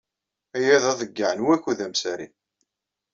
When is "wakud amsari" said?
1.45-2.27